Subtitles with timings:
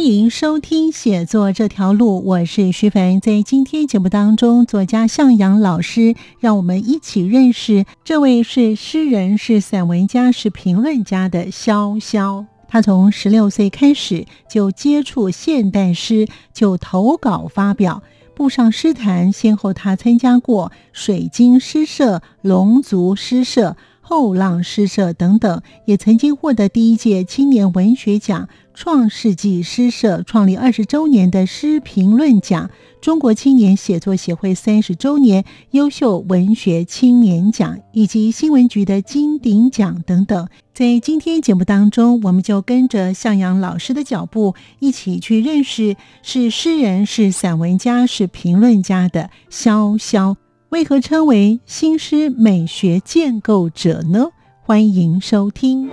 [0.00, 3.20] 欢迎收听写作这条路，我是徐凡。
[3.20, 12.46] 在今天节目当中，作家向阳老师让我们一起认识这位是诗人、是散文家、是评论家的潇潇。
[12.66, 18.02] 他从十六岁开始就接触现代诗，就投稿发表，
[18.34, 19.30] 步上诗坛。
[19.30, 28.48] 先后他参加过水晶诗社、龙族诗社、后浪诗社等等，也曾经获得第一届青年文学奖。
[28.80, 32.70] 创世纪诗社创立二十周年的诗评论奖，
[33.02, 40.48] 中国青年写作协会三十周年优秀文学青年奖，以及新闻局的金鼎奖等等。
[40.72, 50.36] 在今天节目当中，我们就跟着向阳老师的脚步，一起去认识是诗人、是散文家、是评论家的潇潇。
[50.70, 54.28] 为何称为新诗美学建构者呢？
[54.62, 55.90] 欢迎收听。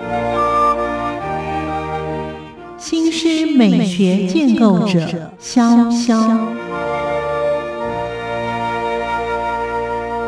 [2.80, 6.38] 新诗美学建构者潇潇，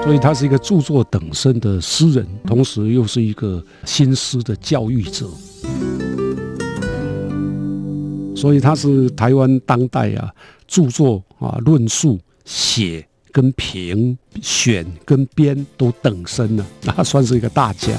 [0.04, 5.30] 所以他是一个著作等身的诗人，同时又是一个新诗的教育者。
[8.36, 10.34] 所以他是台湾当代啊
[10.68, 17.92] 著作啊论述写跟评选跟编都等身了，他算是一个大家。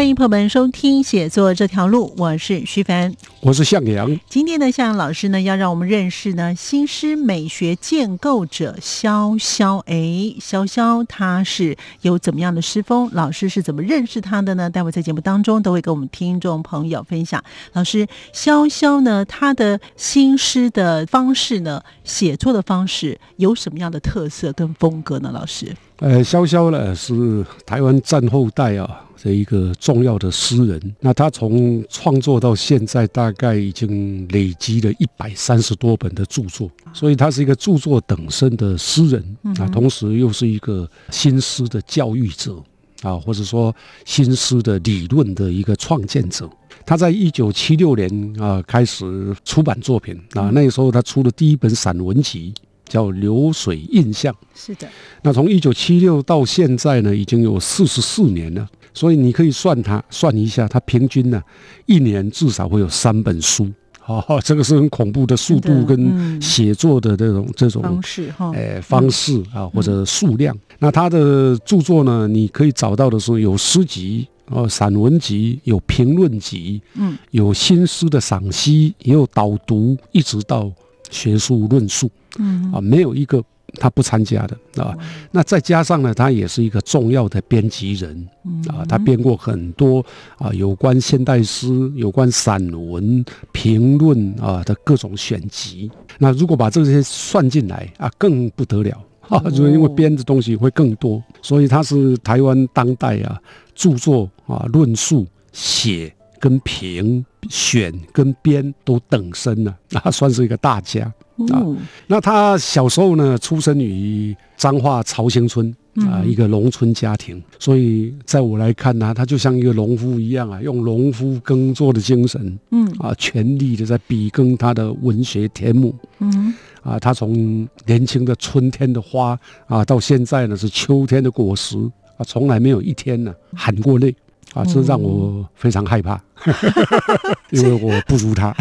[0.00, 4.18] 欢迎朋友们收听写作这条路，我是徐凡，我是向阳。
[4.30, 9.76] 今天呢向阳老师呢，要让我们认识呢新诗美学建构者潇潇。
[9.80, 9.94] 哎，
[10.40, 13.10] 潇潇他是有怎么样的诗风？
[13.12, 14.70] 老师是怎么认识他的呢？
[14.70, 17.44] 待会在节目当中都会跟我们听众朋友分享。
[17.74, 25.30] 老师，潇潇呢，他的新诗的方式呢，写作的方式有什么样的特色跟风格呢？
[25.30, 29.04] 老师，呃，潇潇呢是台湾战后代啊。
[29.22, 42.56] 的一个重要的诗人，那他从创作到现在，大概已经累积了一百三十多本的著作，所以他是一个著作等身的诗人啊，同时又是一个新诗的教育者
[43.02, 43.74] 啊，或者说
[44.06, 46.48] 新诗的理论的一个创建者。
[46.86, 52.54] 他在一九七六年啊开始出版作品啊，那个时候他出的第一本散文集，
[52.88, 54.32] 叫《流水印象》。
[54.54, 54.88] 是的，
[55.22, 58.66] 那从一九七六到现在呢，已经有四十四年了。
[58.92, 61.42] 所以你可以算他，算一下，他平均呢，
[61.86, 63.70] 一年至少会有三本书，
[64.06, 70.56] 哦， 这个是很恐怖的速度跟写作的这种这种方式哈，哎，方式啊或者数量。
[70.78, 80.70] 那他的著作呢，你可以找到的是有诗集哦，散文集，有评论集，嗯，有新诗的赏析，也有导读，一直到
[81.10, 82.72] 学术论述，嗯。
[82.72, 83.42] 啊，没有一个。
[83.74, 84.96] 他不参加的啊，
[85.30, 88.28] 那再加上呢，他也是一个重要的编辑人
[88.68, 90.04] 啊，他编过很多
[90.38, 92.60] 啊有关现代诗、有关散
[92.90, 95.90] 文评论啊的各种选集。
[96.18, 101.22] 那如果把这些算进来啊，更不得了啊，因为编的东西会更多。
[101.42, 103.40] 所以他是台湾当代啊
[103.74, 111.12] 著作啊论述写跟评选跟编都等身了，那算是一个大家。
[111.48, 111.64] 啊，
[112.06, 122.86] 那他小时候呢，出生于彰化朝兴村啊，一个农村家庭，所以在我来看呢，他就像一个农夫一样啊，用农夫耕作的精神，嗯。
[122.98, 126.54] 啊，全力的在比耕他的文学天幕，嗯。
[126.82, 131.76] 啊，他从年轻的春天的花啊，到现在呢是秋天的果实
[132.16, 134.14] 啊，从来没有一天呢喊过泪。
[134.54, 136.20] 啊，这让我非常害怕，
[137.50, 138.54] 因为我不如他，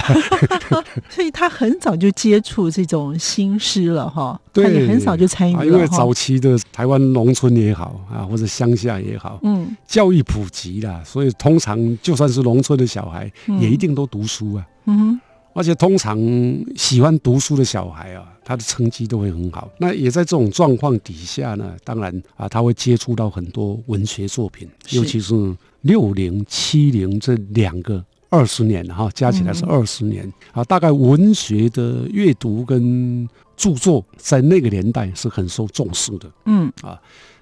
[1.09, 4.39] 所以他很早就接触这种新诗了哈。
[4.53, 14.65] 他也很早就参与了因为早期的台湾农村也好啊，或者乡下也好，嗯，教育普及了，所以通常就算是农村的小孩，也一定都读书啊。
[14.86, 15.19] 嗯。
[15.56, 16.18] 而且通常
[16.75, 19.68] 喜欢读书的小孩啊，他的成绩都会很好。
[19.80, 25.33] 那也在这种状况底下呢，当然啊，他会接触到很多文学作品，尤其是
[25.81, 30.63] 六零七零这两个二十年哈，加起来是二十年啊。
[30.63, 36.31] 大概文学的阅读跟著作在那个年代是很受重视的。
[36.45, 36.99] 嗯啊，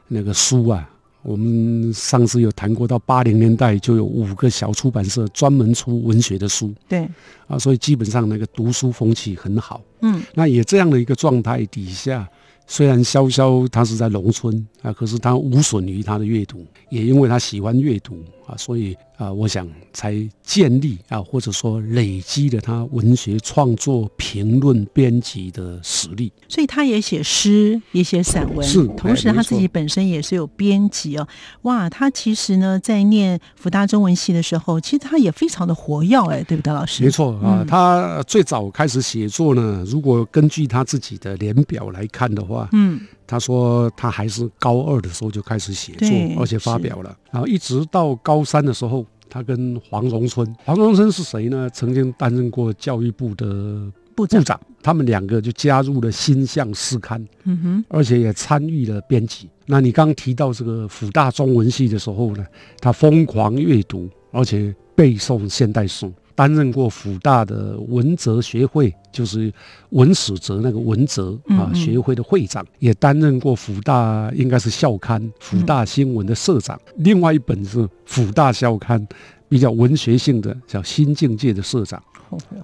[0.07, 0.89] 那个书啊。
[1.23, 6.73] 我们上次有谈过，到八零年代就有五个小出版社专门出文学的书。
[6.87, 7.05] 对，
[7.47, 9.81] 啊，所以基本上那个读书风气很好。
[10.01, 12.25] 嗯，那也这样的一个状态底下。
[12.67, 26.31] 虽然潇潇他是在农村啊，可是他无损于他的阅读，也因为他喜欢阅读啊，所以啊，我想才建立啊，或者说累积了他文学创作、评论、编辑的实力。
[26.47, 28.85] 所以他也写诗，也写散文，是。
[28.95, 31.27] 同时他自己本身也是有编辑哦。
[31.63, 37.03] 哇，他其实呢，在念福大中文系的时候，其实他也非常的活跃哎，对不对，老师？
[37.03, 42.69] 没错啊，他最早开始写作呢，如果根据他自己的年表来看的话。
[42.71, 51.69] 嗯，他说他还是高二的时候就开始写作，而且发表了，然后一直到高三的时候，他跟黄荣春，黄荣春是谁呢？
[51.71, 59.49] 曾经担任过教育部的部长，他们两个就加入了新向诗刊，嗯哼，而且也参与了编辑。
[59.65, 62.45] 那你刚提到这个辅大中文系的时候呢，
[62.79, 66.09] 他疯狂阅读，而且背诵现代诗。
[66.37, 69.51] 担任过辅大的文哲学会，就是
[69.89, 76.79] 文史哲那个文哲啊学会的会长，也担任过辅大应该是校刊辅大新闻的社长。
[76.97, 79.03] 另外一本是辅大校刊，
[79.49, 81.99] 比较文学性的叫新境界的社长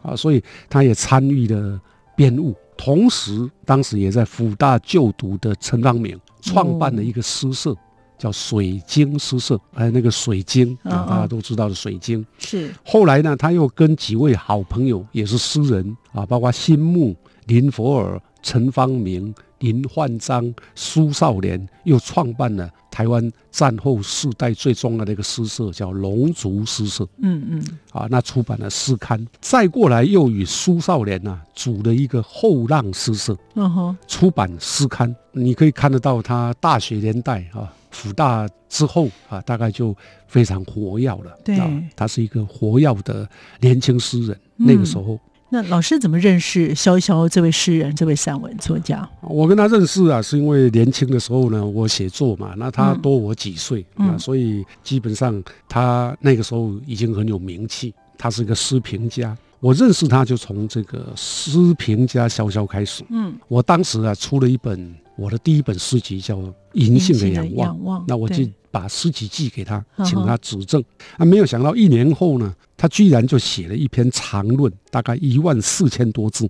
[0.03, 1.81] 啊，所以他也参与了
[2.15, 2.53] 编务。
[2.77, 7.75] 同时，当时也在辅大就读的陈方明创办了一个诗社。
[8.23, 12.25] 叫水晶诗社，还有那个水晶啊，大家都知道的水晶。
[12.39, 17.13] 是后来呢，他又跟几位好朋友，也是诗人啊，包括新木、
[17.47, 27.05] 林佛尔、陈方明、林焕章、苏少年，又创办了台湾战后世代最重要的一个诗社，叫龙族诗社。
[27.17, 29.27] 嗯嗯，啊，那出版了诗刊。
[29.41, 33.35] 再过来又与苏少年呢，组了一个后浪诗社。
[33.55, 37.67] 嗯哼，出版诗刊，你可以看得到他大学年代啊。
[37.93, 39.95] 辅大之后啊，大概就
[40.27, 41.37] 非常活跃了。
[41.45, 41.57] 对，
[41.95, 43.25] 他是一个活跃的
[43.61, 44.37] 年轻诗人。
[44.57, 45.19] 那个时候，
[45.49, 49.07] 那老师怎么认识潇潇这位诗人、这位散文作家？
[49.21, 57.93] 我跟他认识啊，是因为年轻的时候呢，我写作嘛，那他多我几岁啊，所以基本上他那个时候已经很有名气。
[58.17, 63.03] 他是一个诗评家，我认识他就从这个诗评家潇潇开始。
[63.09, 64.95] 嗯，我当时啊出了一本。
[65.15, 66.37] 我的第一本诗集叫
[66.73, 70.83] 《银杏的仰望》，那我就把诗集寄给他，请他指正。
[71.17, 76.49] 啊，没有想到一年后呢，他居然就写了一篇长论，大概一万四千多字，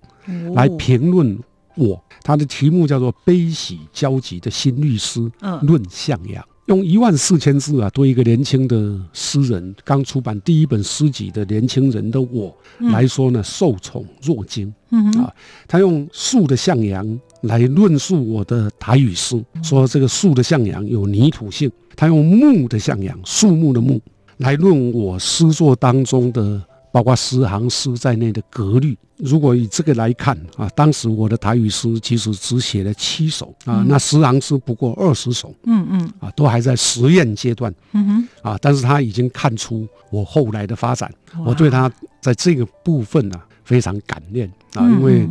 [0.54, 1.38] 来评论
[1.76, 2.02] 我。
[2.24, 5.20] 他的题目叫做《悲喜交集的新律师
[5.64, 6.42] 论向阳》。
[6.68, 14.74] 用一万四千字啊，对一个年轻的诗人，刚出版第一本诗集的年轻人的我来说呢，受宠若惊。
[15.18, 15.28] 啊，
[15.68, 24.02] 他用树的向阳来论述我的台语诗，说这个树的向阳有泥土性；他用木的向阳，树木的木
[24.38, 26.62] 来论我诗作当中的。
[26.94, 41.12] 包括十行诗在内的格律，如果以这个来看啊，当时我的台语诗其实只写了七首啊，那十行诗不过二十首，嗯嗯，啊，都还在实验阶段，嗯哼，啊，但是他已经看出我后来的发展，
[41.44, 41.92] 我对他
[42.22, 45.28] 在这个部分呢非常感念啊，因为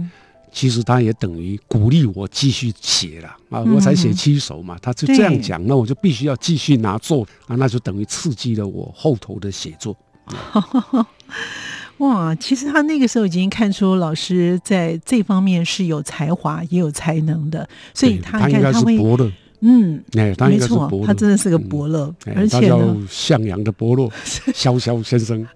[0.52, 9.96] 其实他也等于鼓励我继续写了啊，我才写七首嘛，他就这样讲，那我就必须要继续拿作啊，那就等于刺激了我后头的写作。
[11.98, 19.30] 哇，其实他那个时候已经看出老师在这方面是有才华也有才能的，所以他应该是伯乐。
[19.64, 24.08] 嗯，哎，没错，他真的是个伯乐，而且叫向阳的伯乐，
[24.52, 25.46] 潇潇先生。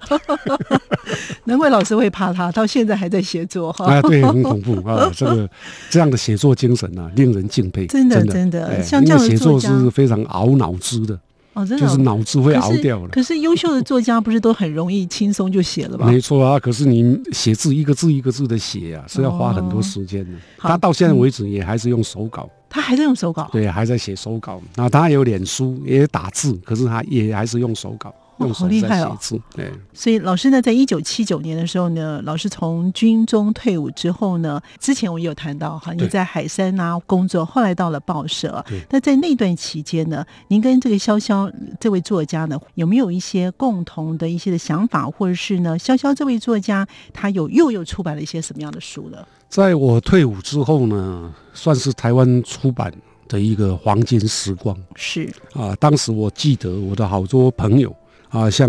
[1.45, 3.85] 难怪老师会怕他，到现在还在写作哈。
[3.87, 5.11] 啊，对，很恐怖啊！
[5.15, 5.49] 这个
[5.91, 7.87] 这样的写作精神啊，令人敬佩。
[7.87, 11.19] 真的，真的，像这样写作是非常熬脑汁的。
[11.55, 13.09] 哦，真的，就是脑子会熬掉了。
[13.09, 16.07] 可是优秀的作家不是都很容易轻松就写了吧？
[16.07, 20.33] 没错啊，可是你写字一个字一个字的写啊，是要花很多时间的。
[20.59, 24.61] 他到现在为止也还是用手稿，他还在用手稿，对，还在写手稿。
[24.75, 28.15] 那他有脸书，也打字，可是他也还是用手稿。
[28.53, 29.17] 好厉害哦！
[29.55, 38.63] 对，所以老师呢，在一九七九年的时候呢，老师从军中退伍之后呢，之前我也有谈到哈，你在海山啊工作，后来到了报社。
[38.91, 49.17] 那在那段期间呢，您跟这个潇潇这位作家呢，有没有一些共同的一些的想法，或者是呢，潇潇这位作家他有又又出版了一些什么样的书呢？
[49.49, 52.93] 在我退伍之后呢，算是台湾出版
[53.29, 54.77] 的一个黄金时光。
[54.95, 57.95] 是啊，当时我记得我的好多朋友。
[58.29, 58.69] 啊，像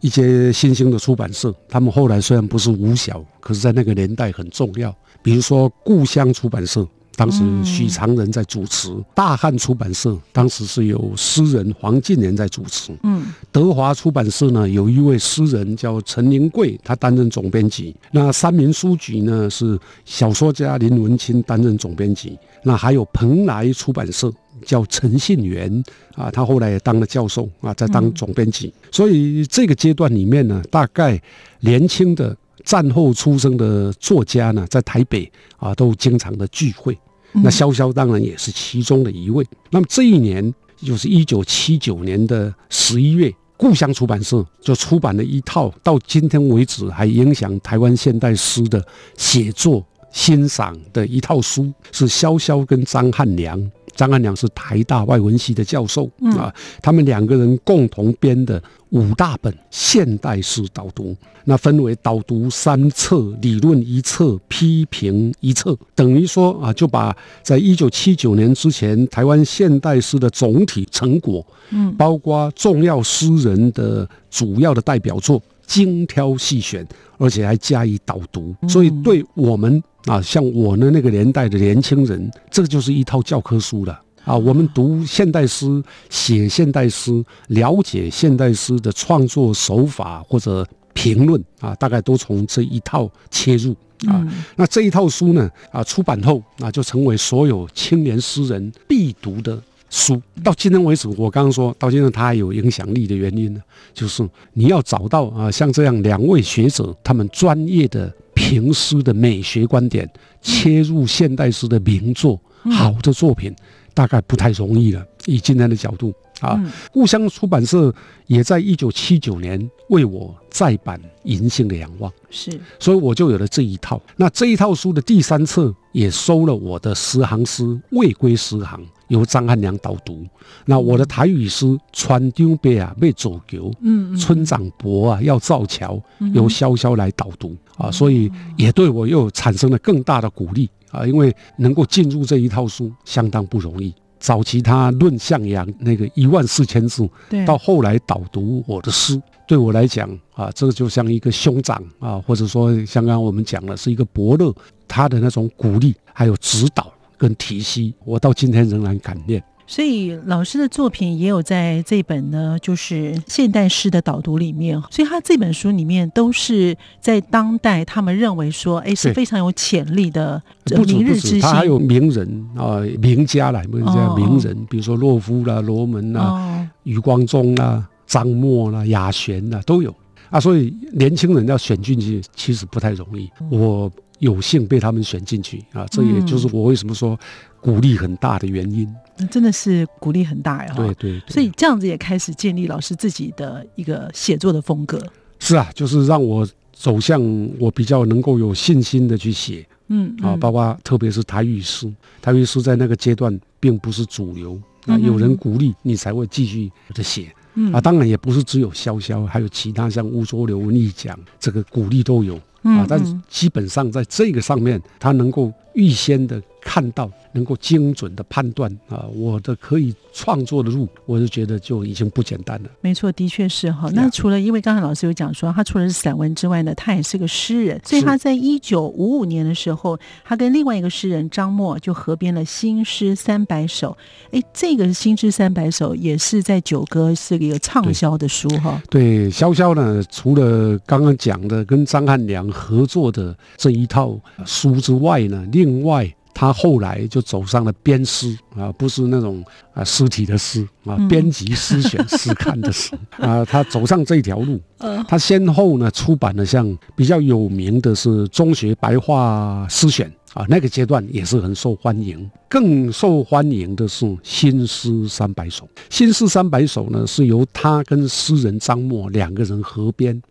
[0.00, 4.92] 一些新兴的出版社，他们后来虽然不是五小，可是在那个年代很重要。
[5.22, 6.88] 比如说故乡出版社，
[7.18, 12.96] 当时许长仁在主持；大汉出版社当时是由诗人黄敬年在主持。
[13.02, 17.94] 嗯，德华出版社呢，有一位诗人叫陈宁贵，他担任总编辑。
[18.12, 22.38] 那三民书局呢，是小说家林文清担任总编辑。
[22.62, 24.32] 那还有蓬莱出版社。
[24.66, 25.72] 叫陈信元
[26.16, 28.74] 啊，他后来也当了教授啊，在当总编辑。
[28.90, 31.18] 所以这个阶段里面呢，大概
[31.60, 36.98] 年轻的战后出生的作家呢，在台北啊，都经常的聚会。
[37.32, 39.46] 那潇潇当然也是其中的一位。
[39.70, 48.84] 那么这一年就是一九七九年的十一月，故乡出版社就出版了一套到今天为止还影响台湾现代诗的
[49.16, 53.70] 写作欣赏的一套书，是潇潇跟张汉良。
[53.98, 76.86] 张安良是台大外文系的教授啊，他们两个人共同编的五大本现代诗导读，那分为导读三册、理论一册、批评一册，等于说啊，就把在一九七九年之前台湾现代诗的总体成果，嗯，包括重要诗人的主要的代表作，精挑细选，
[77.18, 79.82] 而且还加以导读，所以对我们。
[80.08, 84.34] 啊，像我呢那个年代的年轻人，这个就是一套教科书了啊。
[84.34, 94.26] 我们读现代诗、写现代诗、了解现代诗的创作手法或者评论啊，大概都从这一套切入啊。
[94.56, 99.60] 那这一套书呢，啊，出版后啊，就成为所有青年诗人必读的
[99.90, 100.18] 书。
[100.42, 103.60] 到今天为止，我刚刚说到今天，它还有影响力的原因呢，
[103.92, 108.10] 就是你要找到啊，像这样两位学者，他们专业的。
[108.38, 110.08] 评诗的美学观点，
[110.40, 112.40] 切入现代诗的名作，
[112.70, 113.52] 好的作品
[113.92, 115.04] 大概不太容易了。
[115.26, 116.58] 以今天的角度啊，
[116.92, 117.92] 故乡出版社
[118.28, 124.00] 也在一九七九年为我再版《银杏的仰望》，是，所以我就有了这一套。
[124.16, 128.80] 那这一套书的第三册也收了我的十行诗《未归十行》。
[129.08, 130.26] 由张汉良导读，
[130.66, 131.64] 那我的台语诗
[131.94, 135.98] 《川丢杯啊被走球》，嗯，村长伯啊要造桥，
[136.34, 143.94] 由潇潇来导读啊，所以也对我又产生了更大的鼓励啊，因为能够进入这一套书相当不容易。
[144.18, 147.08] 早期他论向阳那个一万四千字，
[147.46, 154.52] 到后来导读我的诗，对我来讲啊，这个就像一个兄长啊，或者说像刚刚我们讲的是一个伯乐，
[154.88, 156.92] 他的那种鼓励还有指导。
[157.20, 159.42] 跟提息，我到今天仍然感念。
[159.68, 164.82] 所以老师的作品也有在这本呢，就是现代诗的导读里面。
[164.90, 170.42] 所以他这本书里面都是在当代，他们认为说，哎，是非常有潜力的
[170.86, 171.40] 明日之星。
[171.40, 179.94] 他还有名人啊，名家来，名家名人，比如说洛夫啦、罗门啦、余光中啦、张默啦、雅璇啦，都有
[180.30, 180.40] 啊。
[180.40, 183.30] 所以年轻人要选进去，其实不太容易。
[183.50, 183.92] 我。
[184.18, 187.18] 有幸被他们选进去啊，这也就是我为什么说
[187.60, 188.88] 鼓励很大的原因。
[189.16, 190.74] 那真的是鼓励很大呀！
[190.76, 195.00] 对对，所以这样子也开始建立老师自己的一个写作的风格。
[195.38, 197.20] 是啊，就是让我走向
[197.58, 199.66] 我比较能够有信心的去写。
[199.88, 207.32] 嗯啊，包括特别是台语诗，台语诗在那个阶段并不是主流啊，有人鼓励你才会继续的写。
[207.72, 212.38] 啊，当然也不是只有潇潇，还有其他像乌浊流文艺奖这个鼓励都有。
[212.62, 217.10] 啊，但是基本上在这个上面，他能够预先的看到。
[217.32, 222.70] 能够精准的判断啊，我的可以创作的路，我就觉得就已经不简单了。
[222.80, 223.88] 没错，的确是哈。
[223.92, 227.78] 那除了因为刚才老师有讲说，他除了是散文之外呢，他也是个诗人。
[227.84, 233.96] 所以他在一九五五年的时候，他跟另外一个诗人张默就合编了《新诗三百首》。
[234.36, 238.82] 哎，这个《新诗三百首》也是在九歌是一个畅销的书哈。
[238.88, 246.12] 对，潇潇呢，除了刚刚讲的跟张汉良合作的这一套书之外呢，另外。
[246.38, 254.60] 他后来就走上了编诗啊，不是那种啊诗体的诗啊，编辑诗选诗刊的诗 啊，他走上这条路。
[255.08, 260.08] 他先后呢出版了像比较有名的是《中学白话诗选》
[260.40, 262.30] 啊，那个阶段也是很受欢迎。
[262.48, 265.64] 更受欢迎的是《新诗三百首》。
[265.90, 270.22] 《新诗三百首》呢是由他跟诗人张默两个人合编，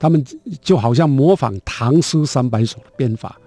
[0.00, 0.24] 他们
[0.60, 3.38] 就好像模仿唐诗三百首的编法。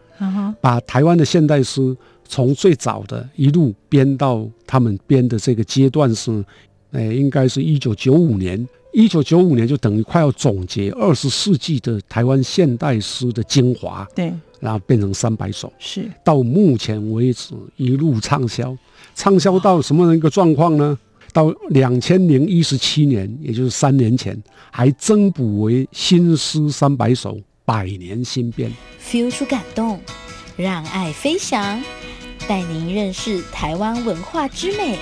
[0.61, 1.95] 把台湾的现代诗
[2.27, 6.43] 从最早的一路编到他们编的这个阶段是，
[6.91, 8.67] 哎，应该是一九九五年。
[8.93, 14.07] 一九九五年就等于快要总结二十世纪的台湾现代诗的精华。
[14.15, 15.71] 对，然后变成三百首。
[15.77, 18.75] 是到目前为止一路畅销，
[19.13, 20.97] 畅销到什么样一个状况呢？
[21.31, 24.35] 到两千零一十七年，也就是三年前，
[24.71, 27.37] 还增补为新诗三百首。
[27.67, 29.99] 百年新编，feel 出感动，
[30.55, 31.83] 让爱飞翔。
[32.47, 34.97] 带您认识台湾文化之美。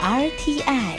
[0.00, 0.92] RTI，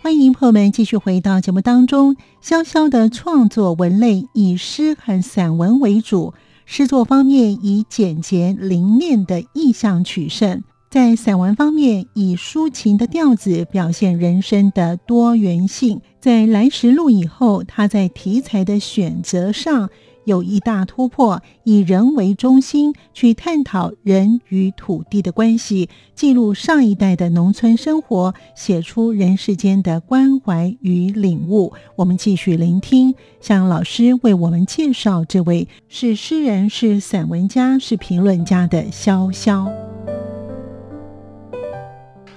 [0.00, 2.16] 欢迎朋友们继续回到节目当中。
[2.42, 6.32] 潇潇的创作文类以诗和散文为主，
[6.64, 10.64] 诗作方面以简洁灵练的意象取胜。
[10.88, 16.00] 在散文方面，以抒情的调子表现人生的多元性。
[16.20, 19.90] 在来时路以后，他在题材的选择上
[20.26, 31.72] 有一大突破，以人为中心去探讨人与土地的关系，记录上一代的农村生活，写出人世间的关怀与领悟。
[31.94, 39.72] 我们继续聆听向老师为我们介绍这位是诗人、是散文家、是评论家的潇潇。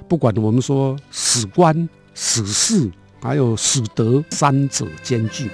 [0.07, 5.49] 不管我们说史官、史事，还有史德三者兼具，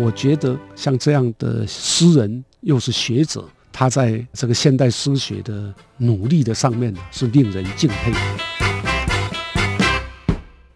[0.00, 8.10] 我觉得像这样的诗人又是学者，他在这个现代诗学的努力的上面呢，是令人敬佩。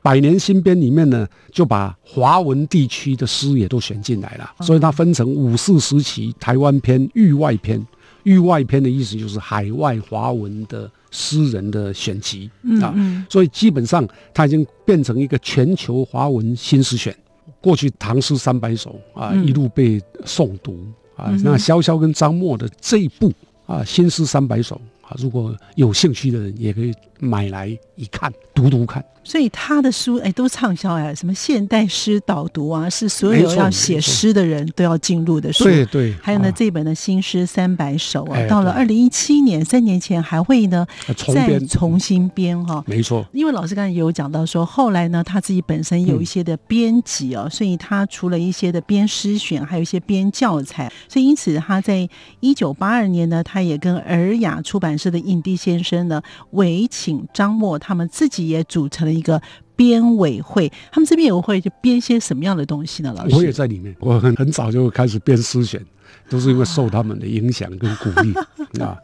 [0.02, 7.82] 百年新编里面呢，就把华文地区的诗也都选进来了，所以它分成五四时期台湾篇、域外篇。
[8.24, 12.50] 域外篇的意思就是海外华文的诗人的选集
[12.82, 12.94] 啊，
[13.30, 17.14] 所以基本上它已经变成一个全球华文新诗选。
[17.60, 20.86] 过去唐诗三百首啊，一路被诵读
[21.16, 23.32] 啊，那萧萧跟张默的这一部
[23.66, 26.92] 啊，新诗三百首啊，如果有兴趣的人也可以
[27.24, 27.66] 买来
[27.96, 29.04] 一看，读读看。
[29.26, 35.64] 所以他的书哎都畅销哎，什么现代诗导读啊，是所有要写诗的人都要进入的书。
[35.64, 36.14] 对对。
[36.22, 40.86] 还有呢，这本的新诗三百首啊，到了二零一七年，三年前还会呢
[41.32, 42.84] 再重新编哈。
[42.86, 43.26] 没错。
[43.32, 52.06] 因为老师刚才也有讲到说，后来呢他自己本身有一些的编辑哦，所以他除了一些的编诗选，还有一些编教材，所以因此他在
[52.40, 59.14] 一九八二年呢，他也跟尔雅出版社的印第先生呢为请张默他们自己也组成了。
[59.14, 59.40] 一个
[59.76, 63.14] 编委会，他们这边也会就编些什么样的东西呢？
[63.16, 65.80] 老师，我也在里面，我很很早就开始编诗选，
[66.28, 68.34] 都是因为受他们的影响跟鼓励
[68.82, 68.98] 啊。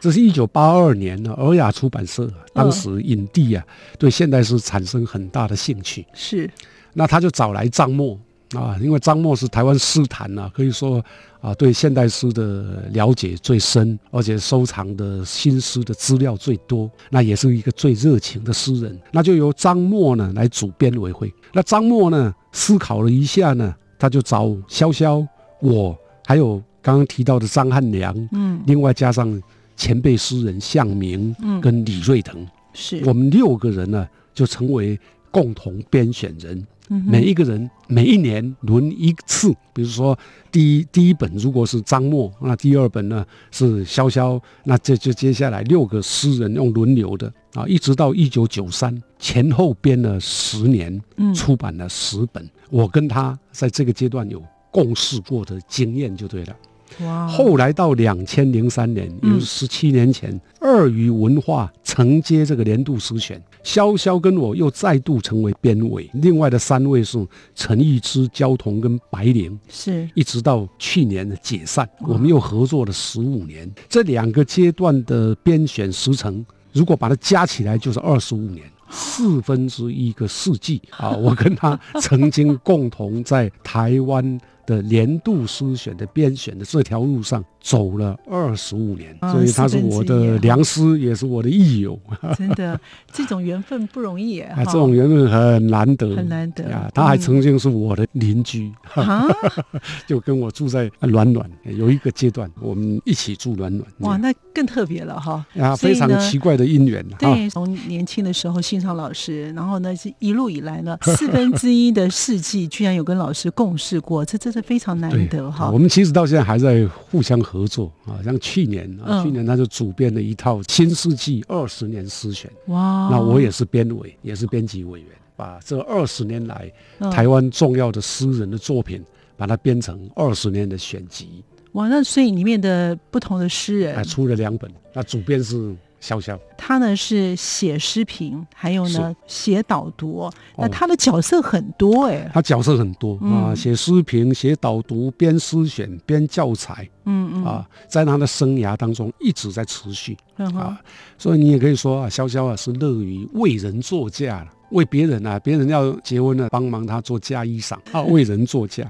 [0.00, 3.64] 这是一九八二年的，尔雅出版社当时影帝啊，
[4.00, 6.50] 对现代诗产生很大的兴趣，是，
[6.94, 8.18] 那他就找来张默。
[8.56, 11.04] 啊，因为张默是台湾诗坛呐，可以说
[11.40, 18.98] 啊，对现代诗的了解最深，而且收藏的新诗的资料最多，那也是一个最热情的诗人。
[19.10, 21.32] 那就由张默呢来主编委会。
[21.52, 25.26] 那张默呢思考了一下呢，他就找潇潇，
[25.60, 29.40] 我还有刚刚提到的张汉良，嗯，另外加上
[29.76, 34.98] 前辈诗人向明，嗯，跟李瑞腾，是我们六个人呢就成为
[35.30, 36.66] 共同编选人。
[37.06, 40.18] 每一个人每一年轮一次，比如说
[40.50, 51.00] 第一第一本如果是张默，那第二本呢是萧萧，那这就接下来六个诗人用轮流的啊，一直到一九九三前后编了十年，
[51.34, 52.48] 出版了十本。
[52.70, 56.56] 我跟他在这个阶段有共事过的经验就对了。
[57.00, 57.26] 哇！
[57.26, 63.42] 后来到两千零三年，也就是十七年前，二鱼文化承接这个年度诗选。
[63.64, 67.24] 潇潇跟我又再度成为编委，另外的三位是
[67.54, 73.70] 陈义之、焦桐跟白灵，是一直到去年的解散，我们又合作了十五年。
[73.88, 81.10] 这两个阶段的编选时程，如果把它加起来，就是二十五年，四分之一个世纪啊！
[81.10, 84.40] 我跟他曾经共同在台湾。
[84.66, 91.98] 的年度诗选的编选的这条路上走了二十五年，所以他是我的良师，也是我的益友。
[92.38, 92.78] 真的，
[93.12, 94.64] 这种缘分不容易啊！
[94.64, 96.88] 这种缘分很难得，很难得啊！
[96.94, 98.72] 他还曾经是我的邻居，
[100.06, 101.50] 就跟我住在暖暖。
[101.64, 103.88] 有一个阶段，我们一起住暖暖。
[103.98, 105.44] 哇，那更特别了哈！
[105.58, 107.04] 啊，非常奇怪的姻缘。
[107.18, 114.52] 对，从年轻的时候欣赏老师，然后呢，是一路以来呢， 四分之一的世纪，居然有跟老师共事过，这真。
[114.52, 115.70] 是非常难得哈。
[115.70, 126.72] 我们其实到现在还在互相合作啊，像去年啊，去年他就主编了一套《新世纪二十年诗选》，哇，那我也是编委，也是编辑委员，把这二十年来
[127.10, 129.04] 台湾重要的诗人的作品，
[129.36, 131.44] 把它编成二十年的选集。
[131.72, 135.76] 哇，那所以里面的不同的诗人，出了两本，那主编是。
[136.02, 140.30] 潇潇，他呢是写诗评，还有呢写导读。
[140.56, 146.88] 那他的角色很多哎，他角色很多啊，写诗评、写导读、编诗选、编教材。
[147.04, 150.78] 嗯嗯啊，在他的生涯当中一直在持续啊，
[151.18, 154.46] 所以你也可以说啊，潇潇啊是乐于为人作嫁了。
[154.72, 158.84] 为别人啊，别人要结婚了，帮忙他做嫁衣裳 啊，为人做嫁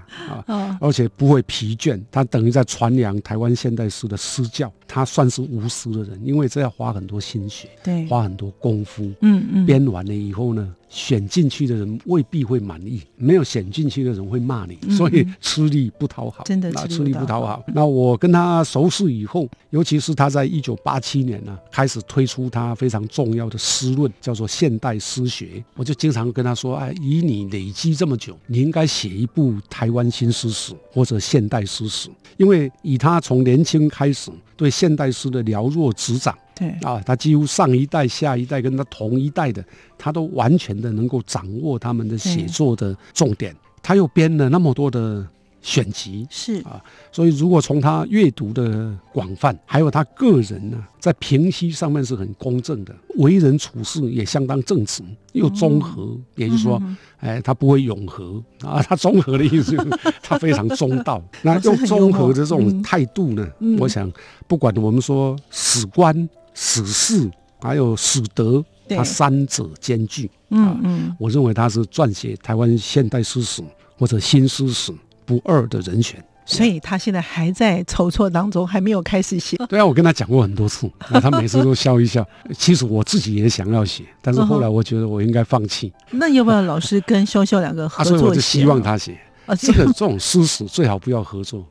[0.47, 2.01] 啊，而且不会疲倦。
[2.11, 10.75] 他等于在传扬台湾现代诗的诗教，他算是无私的人，因为这要花很多心血，对，花很多功夫，嗯嗯，编完了以后呢？
[10.93, 17.65] 选进去的人未必会满意，没有选进去的人会骂你，所以吃力不讨好，真的吃力不讨好。
[17.69, 39.65] 那我跟他熟识以后，尤其是他在一九八七年呢，开始推出他非常重要的诗论，叫做《现代诗学》，我就经常跟他说：“哎，以你累积这么久，你应该写一部台湾新诗史或者现代诗史，因为以他从年轻开始对现代诗的了若指掌。”对啊，他几乎上一代、下一代跟他同一代的，
[39.99, 43.55] 他都完全的能够掌握他们的写作的重点。
[43.83, 45.27] 他又编了那么多的。
[45.65, 56.83] 选集是啊，所以如果从他阅读的广泛，还有他个人呢，在评析上面是很公正的，为人处事也相当正直，又综合，也就是说，
[57.19, 61.23] 哎，他不会永和 啊，他综合的意思就是他非常中道。
[61.43, 64.11] 那用综合的这种态度呢，我想，
[64.49, 70.31] 不管我们说史观、史事，还有史德，他三者兼具。
[70.51, 73.62] 嗯嗯，我认为他是撰写台湾现代诗史
[73.99, 74.93] 或者新诗史。
[75.25, 79.57] 不二的人选，所以他现在还在筹措当中，还没有开始写。
[79.71, 82.27] 对啊，我跟他讲过很多次，那他每次都笑一笑。
[82.59, 85.93] 其实我自己也想要写，但是后来我觉得我应该放弃。
[86.11, 88.19] 那要不要老师跟潇潇两个合作？
[88.19, 89.17] 所以我就希望他写。
[89.57, 91.65] 这个这种诗史最好不要合作。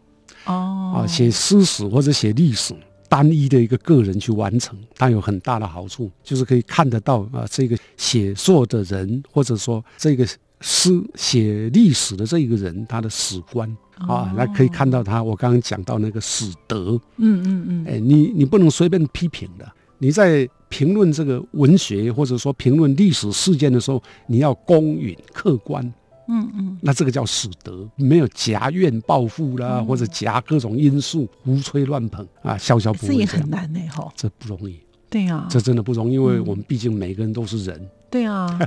[0.45, 1.03] 哦。
[1.03, 2.73] 啊，写诗史或者写历史，
[3.11, 10.25] 单一的一个个人去完成，它有很大的好处，就是可以看得到啊，这个写作的人，或者说这个。
[10.63, 15.23] 诗写历史的这一个人，他的史观啊，那可以看到他。
[15.23, 19.67] 我刚刚讲到那个史德，嗯嗯嗯，哎，你你不能随便批评的。
[19.97, 25.83] 你在评论这个文学或者说评论历史事件的时候，你要公允客观，
[26.31, 34.79] 嗯嗯，那这个叫使得，没有夹怨报复啦，或者夹各种因素胡吹乱捧啊，笑笑不会这也很难呢，哈，这不容易。
[35.09, 37.89] 对呀，这真的不容易，因为我们毕竟每个人都是人。
[38.09, 38.59] 对啊，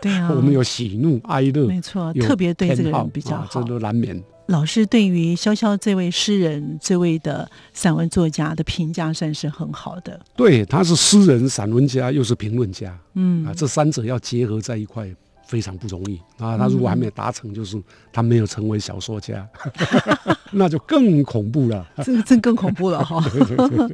[0.00, 4.20] 对啊， 我们有喜怒哀乐，没错，特别对这个人比较好，这都难免。
[4.46, 10.20] 老师对于潇潇这位诗人、这位的散文作家的评价算是很好的。
[10.36, 15.08] 对，他是诗人、散文家，又是评论家，嗯啊，这三者要结合在一块。
[15.46, 16.56] 非常不容易啊！
[16.56, 17.80] 他如果还没达成，就是
[18.12, 19.46] 他没有成为小说家，
[20.52, 21.86] 那就更恐怖了。
[22.04, 23.22] 这个真更恐怖了哈！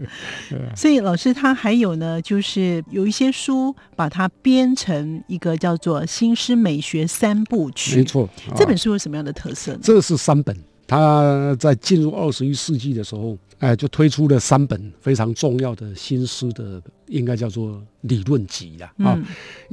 [0.76, 7.94] 所以老师他还有呢，就是有一些书把它编成一个叫做《新诗美学三部曲》。
[7.96, 9.80] 没错，这本书有什么样的特色呢？
[9.82, 10.56] 这是三本。
[10.88, 18.90] 他在进入二十一世纪的时候，哎，就推出了三本非常重要的新诗的，应该叫做理论集呀。
[19.04, 19.16] 啊，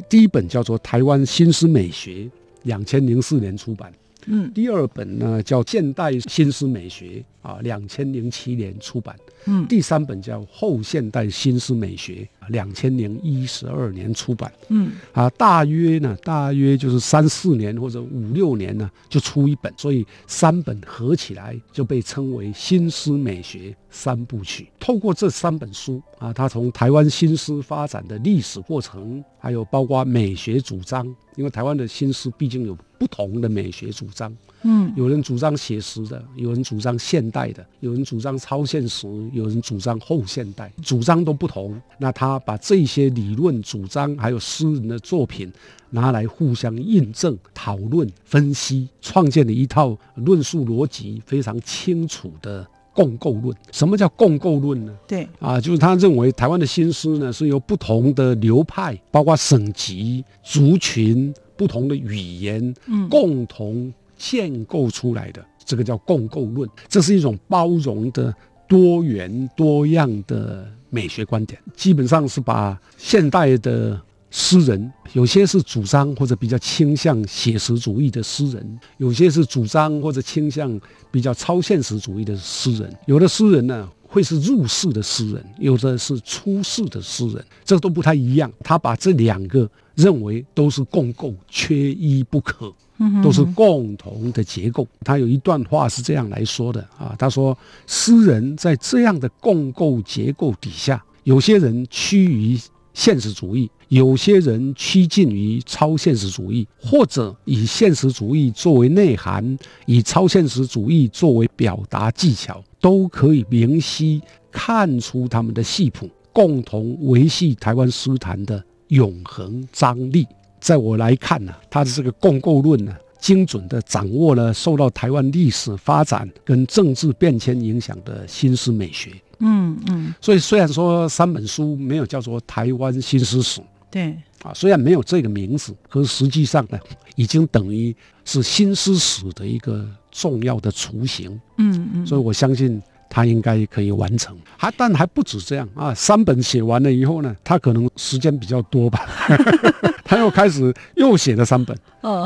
[0.10, 2.26] 第一本叫做《台湾新诗美学》，
[2.64, 3.90] 两千零四年出版。
[4.28, 9.16] 嗯，第二本呢叫《现代新诗美学》，啊，两千零七年出版。
[9.48, 14.52] 嗯，第三本叫《后现代新诗美学》，两千零一十二年出版。
[14.70, 24.64] 嗯，啊，大约呢，大约就是三四年或者五六年呢，就出一本，所以三本合起来就被称为《新诗美学三部曲》。
[24.78, 34.36] 透过这三本书啊，他从台湾新诗发展的历史过程，还有包括美学主张，因为台湾的新诗毕竟有不同的美学主张。
[34.68, 41.80] 嗯，有人主张写实的，有人主张现代的，有人主张超现实，有人主张后现代，主张都不同。
[42.00, 45.52] 那他把这些理论主张，还有诗人的作品
[45.92, 53.56] 拿来互相印证、讨论、分析，创建了一套论述逻辑非常清楚的共构论。
[53.72, 54.92] 什么叫共构论呢？
[55.06, 63.94] 对，啊，就是他认为台湾的新诗呢是由不同的流派，包括省级、族群、不同的语言，嗯，共同。
[64.18, 68.34] 建构出来的这个叫共构论，这是一种包容的
[68.66, 74.02] 多元多样的美学观点，基本上是把现代的
[74.38, 80.78] 诗人，有些是主张或者比较倾向写实主义的诗人，有些是主张或者倾向
[81.10, 88.52] 比较超现实主义的诗人，有的诗人呢会是入世的诗人，有的是出世的诗人，这都不太一样。
[88.60, 92.74] 他把这两个认为都是共构，缺一不可。
[93.22, 94.88] 都是共同的结构。
[95.04, 102.58] 他有一段话是这样来说的啊，他说：“诗人在这样的共构结构底下，有些人趋于
[102.96, 120.26] 现实主义，有些人趋近于超现实主义，或者以现实主义作为内涵，以超现实主义作为表达技巧，都可以明晰看出他们的系谱，共同维系台湾诗坛的永恒张力。”
[120.62, 129.12] 在我来看呢，他的这个共构论呢，精准的掌握了受到台湾历史发展跟政治变迁影响的新诗美学。
[129.40, 136.80] 嗯嗯，所以虽然说三本书没有叫做台湾新诗史，对啊，虽然没有这个名字，可是实际上呢，
[137.16, 141.40] 已经等于是新诗史的一个重要的雏形。
[141.58, 142.82] 嗯嗯，所以我相信。
[143.08, 145.94] 他应该可以完成，还但还不止这样啊！
[145.94, 149.08] 三本写完了以后呢，他可能时间比较多吧，
[150.04, 151.78] 他又开始又写了三本，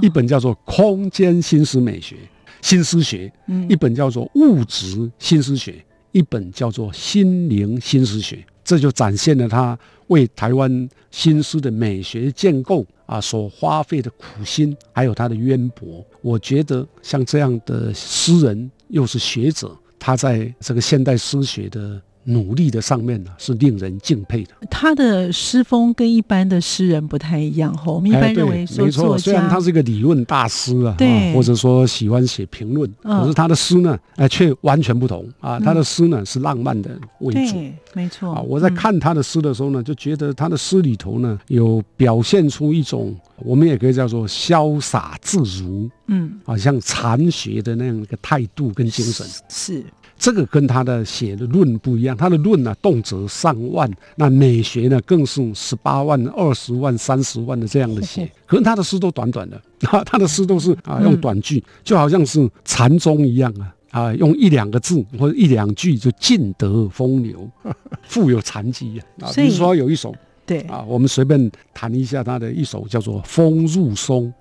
[0.01, 2.15] 一本叫做《空间新诗美学》
[2.61, 5.73] 新诗学，嗯一本叫做《物质新诗学》，
[6.11, 16.05] 一本叫做《心灵新诗学》，这就展现了他为台湾新诗的美学建构啊所花费的苦心，还有他的渊博。
[16.21, 19.75] 我觉得像这样的诗人，又是学者。
[20.01, 24.51] 他在这个现代诗学的努力的上面呢，是令人敬佩的。
[24.69, 27.91] 他的诗风跟一般的诗人不太一样哈。
[27.91, 35.59] 我们一般认为说，没错，虽然他是一个理论大师啊，对，或者说喜欢写评论，可是他的诗呢，哎，却完全不同啊。
[35.59, 37.55] 他的诗呢是浪漫的为主，
[37.93, 38.41] 没错啊。
[38.41, 45.89] 我在看他的诗的时候呢，就觉得他的诗里头呢，有表现出一种我们也可以叫做潇洒自如。
[46.07, 49.83] 嗯，好像禅学的那样一个态度跟精神是
[50.17, 59.55] 这个跟他的写的论不一样，他的论呢动辄上万，那美学呢更是十八万、二十万、三十万的这样的写， 可能他的诗都短短的
[59.87, 67.49] 啊， 他的诗都是啊用短句，就好像是禅宗一样啊啊，用一两个字或者一两句就尽得风流，
[68.09, 69.31] 富有禅机啊。
[69.35, 70.13] 比如说有一首。
[70.49, 74.33] 对啊，我们随便谈一下他的一首叫做《风入松》，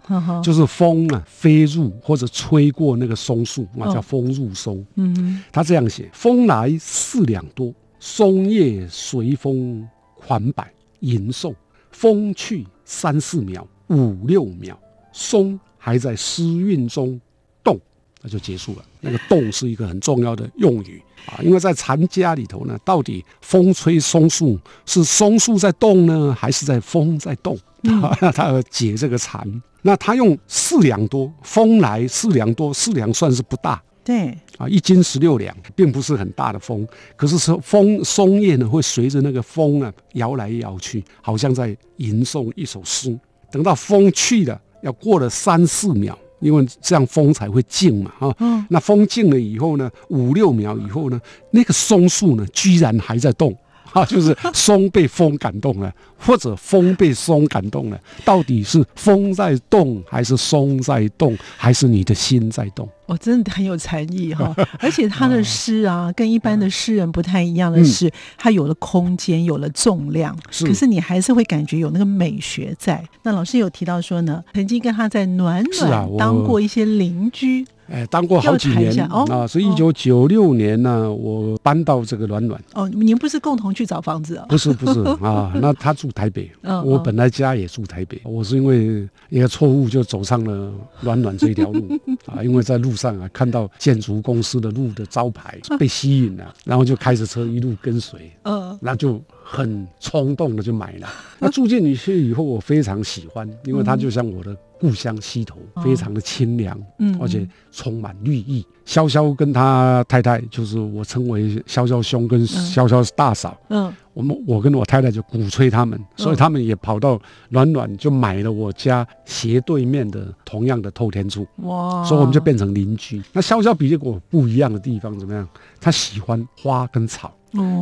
[0.42, 4.82] 就是风啊飞入或者吹过那个松树啊，叫风入松。
[4.94, 11.54] 嗯，他这样写：风来四两多，松叶随风款摆吟诵；
[11.90, 14.80] 风去三四秒、五六秒，
[15.12, 17.20] 松还在诗韵中
[17.62, 17.78] 动，
[18.22, 18.84] 那就结束了。
[19.02, 21.02] 那个动是一个很重要的用语。
[21.26, 27.58] 啊，因为在禅家里头呢，到底风吹松树是松树在动呢，还是在风在动？
[28.34, 29.62] 他要解这个禅。
[29.82, 33.80] 那他用四两多，风来四两多，四两算是不大。
[34.02, 36.86] 对啊，一斤十六两，并不是很大的风。
[37.14, 43.16] 可是说风松叶呢，会随着那个风啊摇来摇去，好像在吟诵一首诗。
[43.50, 46.18] 等到风去了，要过了三四秒。
[46.40, 51.20] 因为这样风才会静嘛，啊，那风静了以后呢，五六秒以后呢，
[51.50, 53.56] 那个松树呢，居然还在动。
[53.90, 62.86] 啊，就是 松被风感动了，或者风被松感动了，到底是风在动，还是松在动，还是你的心在动？
[63.08, 64.54] 哦，真的很有禅意哈！
[64.78, 73.02] 而且他的诗啊，跟一般的诗人不太一样的是，他有了空间，有了重量，可是你还是会感觉有那个美学在。
[73.22, 77.66] 那老师有提到说呢，曾经跟他在暖暖当过一些邻居。
[77.90, 82.60] 哎，当过好几年啊，所以一九九六年呢，我搬到这个暖暖。
[82.74, 84.46] 哦，您不是共同去找房子啊？
[84.48, 86.50] 不是不是 啊，那他住台北，
[86.84, 91.88] 我本来家也住台北，我是因为一个错误就走上了暖暖这一条路
[92.26, 101.08] 啊，因为在路上啊看到建筑公司的路的招牌 被吸引了，然后就开着车一路跟随，嗯，那就很冲动的就买了。
[101.40, 104.56] 那住进去以后，我非常喜欢，因为它就像我的。
[104.80, 108.64] 故乡溪头非常的清凉，嗯，而且充满绿意。
[108.86, 123.20] 潇潇跟他太太，就是我称为潇潇兄跟潇潇大嫂，嗯，我们我跟我太太就鼓吹他们，所以他们也跑到暖暖就买了我家斜对面的同样的透天厝，哇，所以我们就变成邻居。
[123.32, 125.48] 那潇潇比我不一样的地方怎么样？
[125.80, 127.34] 他喜欢花跟草。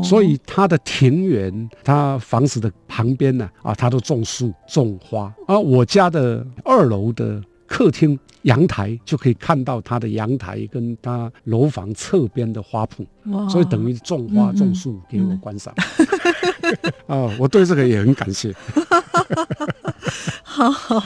[0.03, 5.35] 所以他的庭园，他房子的旁边呢，啊，他都种树种花。
[5.47, 15.75] 而我家的二楼的客厅阳台就可以看到他的阳台跟他楼房侧边的花圃，所以等于种花种树给我观赏。
[17.09, 18.55] 啊，我对这个也很感谢。
[20.57, 21.03] 好好，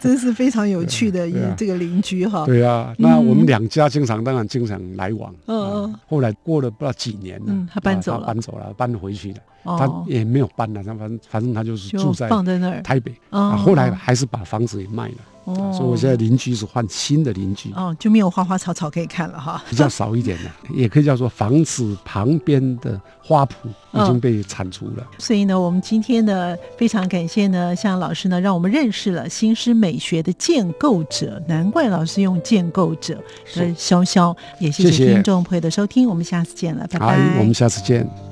[0.00, 2.44] 真是非常有趣的一这个邻居哈。
[2.44, 5.32] 对啊，那我们两家经常当然经常来往。
[5.46, 5.94] 嗯嗯。
[6.08, 9.38] 后来过了不知道几年了，他搬走了，搬走了，搬回去了。
[9.64, 13.14] 他也没有搬了，他反正反正他就是住在放在那儿台北。
[13.30, 15.14] 啊，后来还是把房子也卖了。
[15.44, 17.72] 哦，所以我现在邻居是换新的邻居。
[17.74, 19.64] 哦，就没有花花草草可以看了哈。
[19.70, 23.52] 比较少一点的， 也可以叫做房子旁边的花圃
[23.92, 25.06] 已经被铲除了。
[25.16, 33.14] 所以呢，我们今天呢非常感谢呢，向老师呢让我们认识了新诗美学的建构者，难怪老师用建构者
[33.54, 34.36] 的潇潇。
[34.60, 37.38] 也谢谢听众朋友的收听，我们下次见了，拜拜。
[37.38, 38.27] 我们下次见。